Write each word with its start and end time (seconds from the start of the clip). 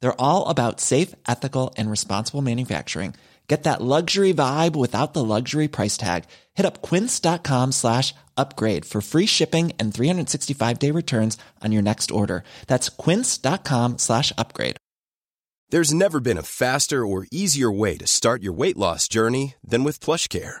They're 0.00 0.20
all 0.20 0.48
about 0.48 0.80
safe, 0.80 1.14
ethical, 1.28 1.74
and 1.76 1.90
responsible 1.90 2.42
manufacturing. 2.42 3.14
Get 3.48 3.64
that 3.64 3.82
luxury 3.82 4.32
vibe 4.32 4.76
without 4.76 5.12
the 5.12 5.24
luxury 5.24 5.66
price 5.66 5.96
tag. 5.96 6.24
Hit 6.54 6.64
up 6.64 6.82
quince.com 6.82 7.72
slash 7.72 8.14
upgrade 8.36 8.84
for 8.84 9.00
free 9.00 9.26
shipping 9.26 9.72
and 9.76 9.92
365 9.92 10.78
day 10.78 10.92
returns 10.92 11.36
on 11.60 11.72
your 11.72 11.82
next 11.82 12.12
order. 12.12 12.44
That's 12.68 12.88
quince.com 12.88 13.98
slash 13.98 14.32
upgrade. 14.38 14.76
There's 15.70 15.92
never 15.92 16.20
been 16.20 16.38
a 16.38 16.42
faster 16.42 17.04
or 17.04 17.26
easier 17.32 17.70
way 17.72 17.96
to 17.96 18.06
start 18.06 18.42
your 18.42 18.52
weight 18.52 18.76
loss 18.76 19.08
journey 19.08 19.54
than 19.64 19.84
with 19.84 20.00
PlushCare. 20.00 20.60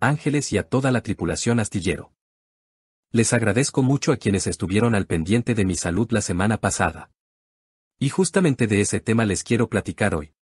Ángeles 0.00 0.52
y 0.52 0.58
a 0.58 0.62
toda 0.62 0.90
la 0.90 1.00
tripulación 1.00 1.58
astillero. 1.58 2.12
Les 3.12 3.32
agradezco 3.32 3.82
mucho 3.82 4.12
a 4.12 4.18
quienes 4.18 4.46
estuvieron 4.46 4.94
al 4.94 5.06
pendiente 5.06 5.54
de 5.54 5.64
mi 5.64 5.74
salud 5.74 6.06
la 6.10 6.20
semana 6.20 6.58
pasada. 6.58 7.10
Y 7.98 8.10
justamente 8.10 8.66
de 8.66 8.82
ese 8.82 9.00
tema 9.00 9.24
les 9.24 9.42
quiero 9.42 9.70
platicar 9.70 10.14
hoy. 10.14 10.34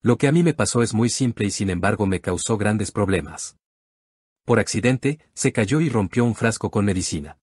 Lo 0.00 0.16
que 0.16 0.28
a 0.28 0.32
mí 0.32 0.42
me 0.42 0.54
pasó 0.54 0.82
es 0.82 0.94
muy 0.94 1.10
simple 1.10 1.44
y 1.44 1.50
sin 1.50 1.68
embargo 1.68 2.06
me 2.06 2.22
causó 2.22 2.56
grandes 2.56 2.90
problemas. 2.90 3.58
Por 4.46 4.58
accidente, 4.58 5.18
se 5.34 5.52
cayó 5.52 5.82
y 5.82 5.90
rompió 5.90 6.24
un 6.24 6.34
frasco 6.34 6.70
con 6.70 6.86
medicina. 6.86 7.38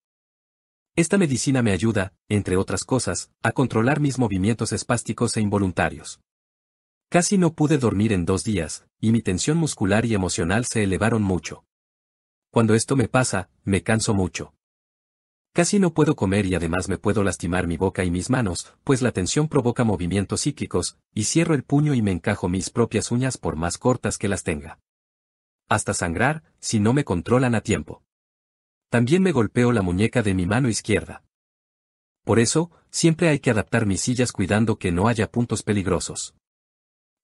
Esta 0.95 1.19
medicina 1.19 1.61
me 1.61 1.71
ayuda, 1.71 2.15
entre 2.29 2.57
otras 2.57 2.83
cosas, 2.83 3.29
a 3.43 3.51
controlar 3.51 3.99
mis 3.99 4.17
movimientos 4.17 4.71
espásticos 4.71 5.37
e 5.37 5.41
involuntarios. 5.41 6.19
Casi 7.09 7.37
no 7.37 7.53
pude 7.53 7.77
dormir 7.77 8.11
en 8.11 8.25
dos 8.25 8.43
días, 8.43 8.85
y 8.99 9.13
mi 9.13 9.21
tensión 9.21 9.57
muscular 9.57 10.05
y 10.05 10.13
emocional 10.13 10.65
se 10.65 10.83
elevaron 10.83 11.23
mucho. 11.23 11.63
Cuando 12.51 12.73
esto 12.73 12.97
me 12.97 13.07
pasa, 13.07 13.49
me 13.63 13.81
canso 13.81 14.13
mucho. 14.13 14.53
Casi 15.53 15.79
no 15.79 15.93
puedo 15.93 16.17
comer 16.17 16.45
y 16.45 16.55
además 16.55 16.89
me 16.89 16.97
puedo 16.97 17.23
lastimar 17.23 17.65
mi 17.65 17.77
boca 17.77 18.03
y 18.03 18.11
mis 18.11 18.29
manos, 18.29 18.75
pues 18.83 19.01
la 19.01 19.13
tensión 19.13 19.47
provoca 19.47 19.85
movimientos 19.85 20.43
cíclicos, 20.43 20.97
y 21.13 21.23
cierro 21.23 21.55
el 21.55 21.63
puño 21.63 21.93
y 21.93 22.01
me 22.01 22.11
encajo 22.11 22.49
mis 22.49 22.69
propias 22.69 23.09
uñas 23.09 23.37
por 23.37 23.55
más 23.55 23.77
cortas 23.77 24.17
que 24.17 24.27
las 24.27 24.43
tenga. 24.43 24.79
Hasta 25.69 25.93
sangrar, 25.93 26.43
si 26.59 26.81
no 26.81 26.91
me 26.91 27.05
controlan 27.05 27.55
a 27.55 27.61
tiempo. 27.61 28.03
También 28.89 29.23
me 29.23 29.31
golpeo 29.31 29.71
la 29.71 29.81
muñeca 29.81 30.23
de 30.23 30.33
mi 30.33 30.45
mano 30.45 30.67
izquierda. 30.67 31.23
Por 32.25 32.39
eso, 32.39 32.69
siempre 32.89 33.29
hay 33.29 33.39
que 33.39 33.51
adaptar 33.51 33.85
mis 33.85 34.01
sillas 34.01 34.33
cuidando 34.33 34.77
que 34.77 34.91
no 34.91 35.07
haya 35.07 35.31
puntos 35.31 35.63
peligrosos. 35.63 36.36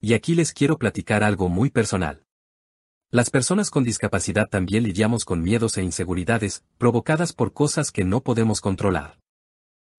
Y 0.05 0.15
aquí 0.15 0.35
les 0.35 0.51
quiero 0.51 0.77
platicar 0.77 1.23
algo 1.23 1.47
muy 1.47 1.69
personal. 1.69 2.25
Las 3.09 3.29
personas 3.29 3.69
con 3.69 3.85
discapacidad 3.85 4.49
también 4.49 4.83
lidiamos 4.83 5.23
con 5.23 5.41
miedos 5.41 5.77
e 5.77 5.81
inseguridades, 5.81 6.65
provocadas 6.77 7.31
por 7.31 7.53
cosas 7.53 7.89
que 7.89 8.03
no 8.03 8.21
podemos 8.21 8.59
controlar. 8.59 9.21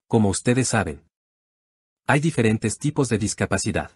Como 0.07 0.29
ustedes 0.29 0.69
saben. 0.69 1.09
Hay 2.07 2.21
diferentes 2.21 2.77
tipos 2.77 3.09
de 3.09 3.17
discapacidad. 3.17 3.93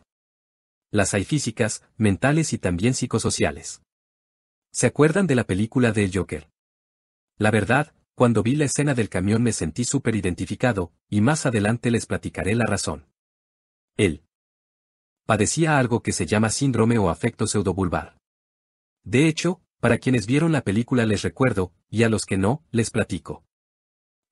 Las 0.91 1.13
hay 1.13 1.27
físicas, 1.27 1.83
mentales 1.99 2.55
y 2.55 2.59
también 2.59 2.95
psicosociales. 2.95 3.83
¿Se 4.73 4.87
acuerdan 4.87 5.27
de 5.27 5.35
la 5.35 5.45
película 5.45 5.93
de 5.93 6.05
El 6.05 6.17
Joker? 6.17 6.49
La 7.37 7.51
verdad, 7.51 7.93
cuando 8.15 8.43
vi 8.43 8.57
la 8.57 8.65
escena 8.65 8.95
del 8.95 9.11
camión 9.11 9.43
me 9.43 9.53
sentí 9.53 9.85
súper 9.85 10.17
identificado, 10.17 10.91
y 11.11 11.21
más 11.21 11.45
adelante 11.45 11.91
les 11.91 12.07
platicaré 12.07 12.55
la 12.55 12.65
razón. 12.65 13.05
Él, 13.99 14.23
padecía 15.28 15.78
algo 15.78 16.03
que 16.03 16.12
se 16.12 16.25
llama 16.25 16.49
síndrome 16.49 16.97
o 16.97 17.11
afecto 17.11 17.47
pseudobulbar. 17.47 18.16
De 19.05 19.28
hecho, 19.28 19.61
para 19.78 19.99
quienes 19.99 20.27
vieron 20.27 20.53
la 20.53 20.62
película 20.62 21.05
les 21.05 21.21
recuerdo, 21.21 21.71
y 21.91 22.05
a 22.05 22.09
los 22.09 22.25
que 22.25 22.39
no, 22.39 22.65
les 22.71 22.91
platico. 22.91 23.44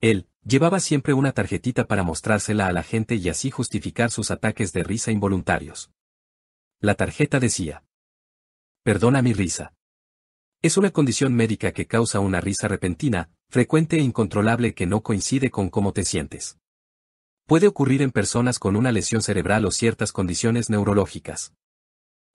Él, 0.00 0.26
llevaba 0.42 0.80
siempre 0.80 1.12
una 1.12 1.32
tarjetita 1.32 1.86
para 1.86 2.02
mostrársela 2.02 2.66
a 2.66 2.72
la 2.72 2.82
gente 2.82 3.16
y 3.16 3.28
así 3.28 3.50
justificar 3.50 4.10
sus 4.10 4.30
ataques 4.30 4.72
de 4.72 4.84
risa 4.84 5.10
involuntarios. 5.10 5.90
La 6.80 6.94
tarjeta 6.94 7.40
decía. 7.40 7.84
Perdona 8.82 9.20
mi 9.20 9.34
risa. 9.34 9.74
Es 10.62 10.78
una 10.78 10.92
condición 10.92 11.34
médica 11.34 11.72
que 11.72 11.86
causa 11.86 12.20
una 12.20 12.40
risa 12.40 12.68
repentina, 12.68 13.28
frecuente 13.50 13.96
e 13.96 14.00
incontrolable 14.00 14.72
que 14.72 14.86
no 14.86 15.02
coincide 15.02 15.50
con 15.50 15.68
cómo 15.68 15.92
te 15.92 16.06
sientes. 16.06 16.56
Puede 17.46 17.68
ocurrir 17.68 18.02
en 18.02 18.10
personas 18.10 18.58
con 18.58 18.74
una 18.74 18.90
lesión 18.90 19.22
cerebral 19.22 19.64
o 19.66 19.70
ciertas 19.70 20.10
condiciones 20.10 20.68
neurológicas. 20.68 21.54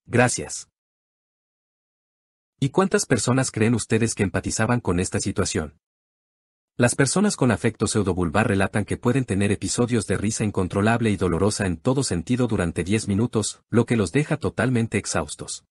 Gracias. 0.05 0.69
¿Y 2.61 2.69
cuántas 2.69 3.05
personas 3.05 3.51
creen 3.51 3.75
ustedes 3.75 4.16
que 4.16 4.23
empatizaban 4.23 4.79
con 4.79 5.01
esta 5.01 5.19
situación? 5.19 5.77
Las 6.77 6.95
personas 6.95 7.35
con 7.35 7.51
afecto 7.51 7.88
pseudobulbar 7.88 8.47
relatan 8.47 8.85
que 8.85 8.95
pueden 8.95 9.25
tener 9.25 9.51
episodios 9.51 10.07
de 10.07 10.16
risa 10.16 10.45
incontrolable 10.45 11.09
y 11.09 11.17
dolorosa 11.17 11.66
en 11.66 11.75
todo 11.75 12.03
sentido 12.03 12.47
durante 12.47 12.85
10 12.85 13.09
minutos, 13.09 13.61
lo 13.69 13.85
que 13.85 13.97
los 13.97 14.13
deja 14.13 14.38
totalmente 14.38 14.97
exhaustos. 14.97 15.66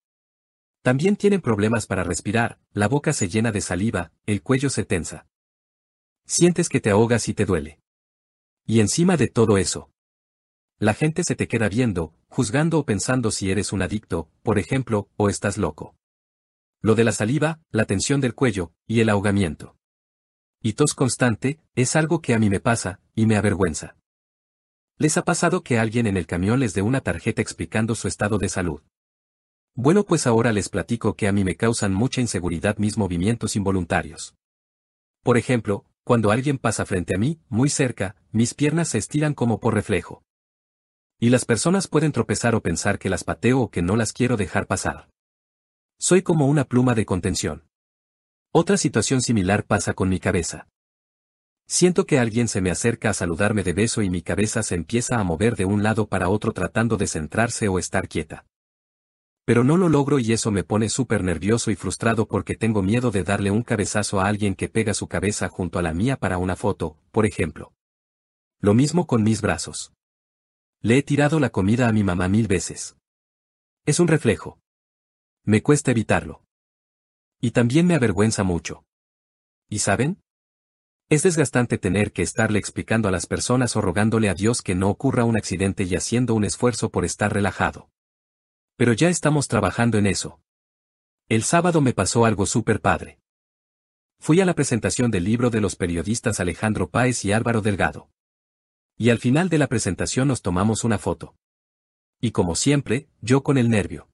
También 0.82 1.16
tienen 1.16 1.40
problemas 1.40 1.86
para 1.86 2.04
respirar, 2.04 2.58
la 2.72 2.88
boca 2.88 3.14
se 3.14 3.28
llena 3.28 3.52
de 3.52 3.62
saliva, 3.62 4.12
el 4.26 4.42
cuello 4.42 4.68
se 4.68 4.84
tensa. 4.84 5.26
Sientes 6.26 6.68
que 6.68 6.80
te 6.80 6.90
ahogas 6.90 7.26
y 7.30 7.34
te 7.34 7.46
duele. 7.46 7.80
Y 8.70 8.78
encima 8.78 9.16
de 9.16 9.26
todo 9.26 9.58
eso. 9.58 9.90
La 10.78 10.94
gente 10.94 11.24
se 11.24 11.34
te 11.34 11.48
queda 11.48 11.68
viendo, 11.68 12.14
juzgando 12.28 12.78
o 12.78 12.86
pensando 12.86 13.32
si 13.32 13.50
eres 13.50 13.72
un 13.72 13.82
adicto, 13.82 14.30
por 14.44 14.60
ejemplo, 14.60 15.08
o 15.16 15.28
estás 15.28 15.58
loco. 15.58 15.96
Lo 16.80 16.94
de 16.94 17.02
la 17.02 17.10
saliva, 17.10 17.58
la 17.72 17.84
tensión 17.84 18.20
del 18.20 18.36
cuello, 18.36 18.70
y 18.86 19.00
el 19.00 19.08
ahogamiento. 19.08 19.76
Y 20.62 20.74
tos 20.74 20.94
constante, 20.94 21.58
es 21.74 21.96
algo 21.96 22.20
que 22.22 22.32
a 22.32 22.38
mí 22.38 22.48
me 22.48 22.60
pasa, 22.60 23.00
y 23.16 23.26
me 23.26 23.34
avergüenza. 23.34 23.96
¿Les 24.98 25.16
ha 25.16 25.24
pasado 25.24 25.64
que 25.64 25.80
alguien 25.80 26.06
en 26.06 26.16
el 26.16 26.28
camión 26.28 26.60
les 26.60 26.72
dé 26.72 26.82
una 26.82 27.00
tarjeta 27.00 27.42
explicando 27.42 27.96
su 27.96 28.06
estado 28.06 28.38
de 28.38 28.48
salud? 28.48 28.82
Bueno 29.74 30.04
pues 30.04 30.28
ahora 30.28 30.52
les 30.52 30.68
platico 30.68 31.14
que 31.14 31.26
a 31.26 31.32
mí 31.32 31.42
me 31.42 31.56
causan 31.56 31.92
mucha 31.92 32.20
inseguridad 32.20 32.78
mis 32.78 32.96
movimientos 32.96 33.56
involuntarios. 33.56 34.36
Por 35.24 35.38
ejemplo, 35.38 35.86
cuando 36.10 36.32
alguien 36.32 36.58
pasa 36.58 36.84
frente 36.86 37.14
a 37.14 37.18
mí, 37.18 37.40
muy 37.48 37.68
cerca, 37.68 38.16
mis 38.32 38.52
piernas 38.52 38.88
se 38.88 38.98
estiran 38.98 39.32
como 39.32 39.60
por 39.60 39.74
reflejo. 39.74 40.24
Y 41.20 41.30
las 41.30 41.44
personas 41.44 41.86
pueden 41.86 42.10
tropezar 42.10 42.56
o 42.56 42.62
pensar 42.62 42.98
que 42.98 43.08
las 43.08 43.22
pateo 43.22 43.60
o 43.60 43.70
que 43.70 43.80
no 43.80 43.94
las 43.94 44.12
quiero 44.12 44.36
dejar 44.36 44.66
pasar. 44.66 45.08
Soy 46.00 46.22
como 46.22 46.48
una 46.48 46.64
pluma 46.64 46.96
de 46.96 47.06
contención. 47.06 47.68
Otra 48.52 48.76
situación 48.76 49.22
similar 49.22 49.66
pasa 49.66 49.94
con 49.94 50.08
mi 50.08 50.18
cabeza. 50.18 50.66
Siento 51.68 52.06
que 52.06 52.18
alguien 52.18 52.48
se 52.48 52.60
me 52.60 52.72
acerca 52.72 53.10
a 53.10 53.14
saludarme 53.14 53.62
de 53.62 53.72
beso 53.72 54.02
y 54.02 54.10
mi 54.10 54.20
cabeza 54.20 54.64
se 54.64 54.74
empieza 54.74 55.20
a 55.20 55.22
mover 55.22 55.54
de 55.54 55.64
un 55.64 55.84
lado 55.84 56.08
para 56.08 56.28
otro 56.28 56.50
tratando 56.50 56.96
de 56.96 57.06
centrarse 57.06 57.68
o 57.68 57.78
estar 57.78 58.08
quieta. 58.08 58.49
Pero 59.50 59.64
no 59.64 59.76
lo 59.76 59.88
logro 59.88 60.20
y 60.20 60.32
eso 60.32 60.52
me 60.52 60.62
pone 60.62 60.88
súper 60.88 61.24
nervioso 61.24 61.72
y 61.72 61.74
frustrado 61.74 62.28
porque 62.28 62.54
tengo 62.54 62.82
miedo 62.82 63.10
de 63.10 63.24
darle 63.24 63.50
un 63.50 63.64
cabezazo 63.64 64.20
a 64.20 64.28
alguien 64.28 64.54
que 64.54 64.68
pega 64.68 64.94
su 64.94 65.08
cabeza 65.08 65.48
junto 65.48 65.80
a 65.80 65.82
la 65.82 65.92
mía 65.92 66.16
para 66.16 66.38
una 66.38 66.54
foto, 66.54 66.96
por 67.10 67.26
ejemplo. 67.26 67.72
Lo 68.60 68.74
mismo 68.74 69.08
con 69.08 69.24
mis 69.24 69.40
brazos. 69.40 69.92
Le 70.82 70.98
he 70.98 71.02
tirado 71.02 71.40
la 71.40 71.50
comida 71.50 71.88
a 71.88 71.92
mi 71.92 72.04
mamá 72.04 72.28
mil 72.28 72.46
veces. 72.46 72.96
Es 73.86 73.98
un 73.98 74.06
reflejo. 74.06 74.60
Me 75.42 75.64
cuesta 75.64 75.90
evitarlo. 75.90 76.44
Y 77.40 77.50
también 77.50 77.88
me 77.88 77.96
avergüenza 77.96 78.44
mucho. 78.44 78.84
¿Y 79.68 79.80
saben? 79.80 80.20
Es 81.08 81.24
desgastante 81.24 81.76
tener 81.76 82.12
que 82.12 82.22
estarle 82.22 82.60
explicando 82.60 83.08
a 83.08 83.10
las 83.10 83.26
personas 83.26 83.74
o 83.74 83.80
rogándole 83.80 84.28
a 84.28 84.34
Dios 84.34 84.62
que 84.62 84.76
no 84.76 84.88
ocurra 84.88 85.24
un 85.24 85.36
accidente 85.36 85.82
y 85.82 85.96
haciendo 85.96 86.36
un 86.36 86.44
esfuerzo 86.44 86.90
por 86.90 87.04
estar 87.04 87.32
relajado. 87.32 87.90
Pero 88.80 88.94
ya 88.94 89.10
estamos 89.10 89.46
trabajando 89.46 89.98
en 89.98 90.06
eso. 90.06 90.40
El 91.28 91.42
sábado 91.42 91.82
me 91.82 91.92
pasó 91.92 92.24
algo 92.24 92.46
súper 92.46 92.80
padre. 92.80 93.20
Fui 94.18 94.40
a 94.40 94.46
la 94.46 94.54
presentación 94.54 95.10
del 95.10 95.24
libro 95.24 95.50
de 95.50 95.60
los 95.60 95.76
periodistas 95.76 96.40
Alejandro 96.40 96.88
Páez 96.88 97.26
y 97.26 97.32
Álvaro 97.32 97.60
Delgado. 97.60 98.08
Y 98.96 99.10
al 99.10 99.18
final 99.18 99.50
de 99.50 99.58
la 99.58 99.66
presentación 99.66 100.28
nos 100.28 100.40
tomamos 100.40 100.82
una 100.82 100.96
foto. 100.96 101.36
Y 102.22 102.30
como 102.30 102.54
siempre, 102.54 103.10
yo 103.20 103.42
con 103.42 103.58
el 103.58 103.68
nervio. 103.68 104.08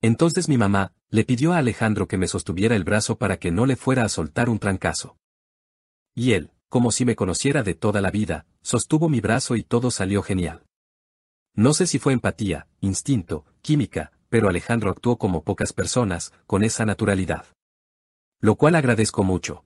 Entonces 0.00 0.48
mi 0.48 0.56
mamá, 0.56 0.94
le 1.10 1.24
pidió 1.24 1.52
a 1.52 1.58
Alejandro 1.58 2.06
que 2.06 2.18
me 2.18 2.28
sostuviera 2.28 2.76
el 2.76 2.84
brazo 2.84 3.18
para 3.18 3.36
que 3.38 3.50
no 3.50 3.66
le 3.66 3.74
fuera 3.74 4.04
a 4.04 4.08
soltar 4.08 4.48
un 4.48 4.60
trancazo. 4.60 5.16
Y 6.14 6.34
él, 6.34 6.52
como 6.68 6.92
si 6.92 7.04
me 7.04 7.16
conociera 7.16 7.64
de 7.64 7.74
toda 7.74 8.00
la 8.00 8.12
vida, 8.12 8.46
sostuvo 8.60 9.08
mi 9.08 9.20
brazo 9.20 9.56
y 9.56 9.64
todo 9.64 9.90
salió 9.90 10.22
genial. 10.22 10.62
No 11.54 11.74
sé 11.74 11.88
si 11.88 11.98
fue 11.98 12.12
empatía, 12.12 12.68
instinto, 12.80 13.44
química, 13.62 14.12
pero 14.28 14.48
Alejandro 14.48 14.90
actuó 14.90 15.16
como 15.16 15.44
pocas 15.44 15.72
personas, 15.72 16.32
con 16.46 16.64
esa 16.64 16.84
naturalidad. 16.84 17.46
Lo 18.40 18.56
cual 18.56 18.74
agradezco 18.74 19.22
mucho. 19.22 19.64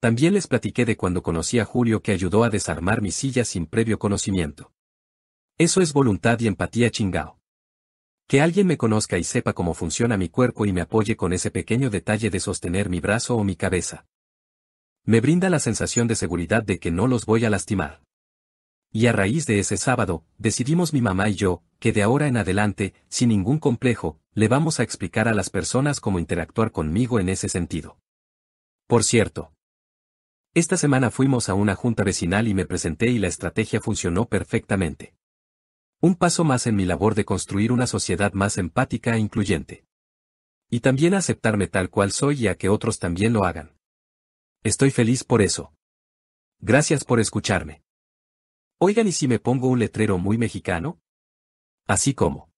También 0.00 0.34
les 0.34 0.46
platiqué 0.46 0.84
de 0.84 0.96
cuando 0.96 1.22
conocí 1.22 1.58
a 1.58 1.64
Julio 1.64 2.02
que 2.02 2.12
ayudó 2.12 2.44
a 2.44 2.50
desarmar 2.50 3.02
mi 3.02 3.10
silla 3.10 3.44
sin 3.44 3.66
previo 3.66 3.98
conocimiento. 3.98 4.72
Eso 5.58 5.80
es 5.80 5.92
voluntad 5.92 6.38
y 6.40 6.46
empatía 6.46 6.90
chingao. 6.90 7.38
Que 8.28 8.40
alguien 8.40 8.66
me 8.66 8.76
conozca 8.76 9.18
y 9.18 9.24
sepa 9.24 9.54
cómo 9.54 9.74
funciona 9.74 10.16
mi 10.16 10.28
cuerpo 10.28 10.66
y 10.66 10.72
me 10.72 10.82
apoye 10.82 11.16
con 11.16 11.32
ese 11.32 11.50
pequeño 11.50 11.90
detalle 11.90 12.30
de 12.30 12.40
sostener 12.40 12.88
mi 12.90 13.00
brazo 13.00 13.36
o 13.36 13.42
mi 13.42 13.56
cabeza. 13.56 14.06
Me 15.04 15.20
brinda 15.20 15.50
la 15.50 15.58
sensación 15.58 16.06
de 16.06 16.14
seguridad 16.14 16.62
de 16.62 16.78
que 16.78 16.90
no 16.90 17.06
los 17.06 17.26
voy 17.26 17.44
a 17.44 17.50
lastimar. 17.50 18.02
Y 18.92 19.06
a 19.06 19.12
raíz 19.12 19.46
de 19.46 19.58
ese 19.58 19.76
sábado, 19.76 20.24
decidimos 20.36 20.92
mi 20.92 21.00
mamá 21.00 21.28
y 21.28 21.34
yo, 21.34 21.62
que 21.78 21.92
de 21.92 22.02
ahora 22.02 22.26
en 22.26 22.36
adelante, 22.36 22.94
sin 23.08 23.28
ningún 23.28 23.58
complejo, 23.58 24.18
le 24.32 24.48
vamos 24.48 24.80
a 24.80 24.82
explicar 24.82 25.28
a 25.28 25.34
las 25.34 25.50
personas 25.50 26.00
cómo 26.00 26.18
interactuar 26.18 26.72
conmigo 26.72 27.20
en 27.20 27.28
ese 27.28 27.48
sentido. 27.48 27.98
Por 28.86 29.04
cierto. 29.04 29.52
Esta 30.54 30.76
semana 30.76 31.10
fuimos 31.10 31.48
a 31.48 31.54
una 31.54 31.74
junta 31.74 32.04
vecinal 32.04 32.48
y 32.48 32.54
me 32.54 32.64
presenté 32.66 33.08
y 33.08 33.18
la 33.18 33.28
estrategia 33.28 33.80
funcionó 33.80 34.26
perfectamente. 34.26 35.14
Un 36.00 36.14
paso 36.14 36.44
más 36.44 36.66
en 36.66 36.76
mi 36.76 36.84
labor 36.84 37.14
de 37.14 37.24
construir 37.24 37.70
una 37.72 37.86
sociedad 37.86 38.32
más 38.32 38.58
empática 38.58 39.14
e 39.14 39.18
incluyente. 39.18 39.84
Y 40.70 40.80
también 40.80 41.14
aceptarme 41.14 41.66
tal 41.66 41.90
cual 41.90 42.12
soy 42.12 42.44
y 42.44 42.48
a 42.48 42.56
que 42.56 42.68
otros 42.68 42.98
también 42.98 43.32
lo 43.32 43.44
hagan. 43.44 43.76
Estoy 44.62 44.90
feliz 44.90 45.24
por 45.24 45.42
eso. 45.42 45.72
Gracias 46.60 47.04
por 47.04 47.20
escucharme. 47.20 47.82
Oigan, 48.78 49.06
¿y 49.06 49.12
si 49.12 49.28
me 49.28 49.38
pongo 49.38 49.68
un 49.68 49.78
letrero 49.78 50.18
muy 50.18 50.38
mexicano? 50.38 51.00
Así 51.88 52.14
como. 52.14 52.50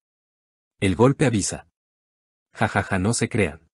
El 0.79 0.95
golpe 0.95 1.25
avisa. 1.25 1.67
Jajaja, 2.53 2.83
ja, 2.83 2.89
ja, 2.89 2.99
no 2.99 3.13
se 3.13 3.29
crean. 3.29 3.67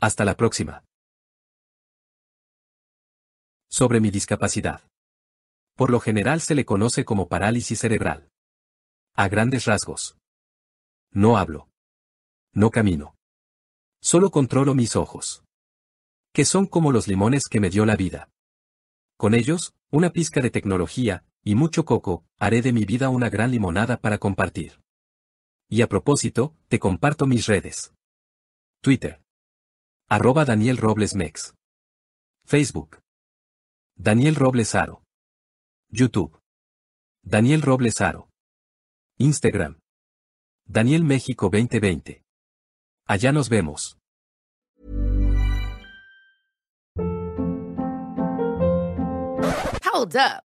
Hasta 0.00 0.24
la 0.24 0.36
próxima. 0.36 0.84
Sobre 3.68 4.00
mi 4.00 4.10
discapacidad. 4.10 4.88
Por 5.74 5.90
lo 5.90 5.98
general 5.98 6.40
se 6.40 6.54
le 6.54 6.64
conoce 6.64 7.04
como 7.04 7.28
parálisis 7.28 7.80
cerebral. 7.80 8.30
A 9.14 9.28
grandes 9.28 9.64
rasgos. 9.64 10.16
No 11.10 11.38
hablo. 11.38 11.68
No 12.52 12.70
camino. 12.70 13.16
Solo 14.00 14.30
controlo 14.30 14.74
mis 14.74 14.94
ojos 14.94 15.42
que 16.36 16.44
son 16.44 16.66
como 16.66 16.92
los 16.92 17.08
limones 17.08 17.44
que 17.50 17.60
me 17.60 17.70
dio 17.70 17.86
la 17.86 17.96
vida. 17.96 18.28
Con 19.16 19.32
ellos, 19.32 19.74
una 19.90 20.10
pizca 20.10 20.42
de 20.42 20.50
tecnología, 20.50 21.24
y 21.46 21.54
mucho 21.54 21.84
coco, 21.84 22.24
haré 22.40 22.60
de 22.60 22.72
mi 22.72 22.84
vida 22.84 23.08
una 23.08 23.30
gran 23.30 23.52
limonada 23.52 23.98
para 23.98 24.18
compartir. 24.18 24.82
Y 25.70 25.80
a 25.82 25.86
propósito, 25.86 26.56
te 26.66 26.80
comparto 26.80 27.26
mis 27.26 27.46
redes. 27.46 27.94
Twitter. 28.82 29.22
Arroba 30.08 30.44
Daniel 30.44 30.76
Robles 30.76 31.14
Mex. 31.14 31.54
Facebook. 32.44 32.98
Daniel 33.94 34.34
Robles 34.34 34.74
Aro. 34.74 35.04
YouTube. 35.88 36.36
Daniel 37.22 37.62
Robles 37.62 38.00
Aro. 38.00 38.28
Instagram. 39.18 39.78
Daniel 40.64 41.04
México 41.04 41.48
2020. 41.48 42.24
Allá 43.06 43.30
nos 43.30 43.48
vemos. 43.48 43.96
Hold 49.84 50.16
up. 50.16 50.45